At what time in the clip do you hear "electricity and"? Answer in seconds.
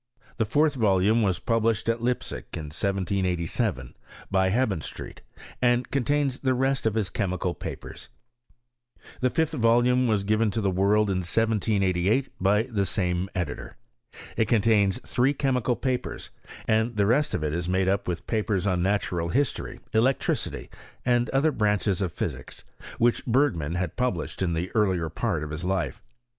19.93-21.29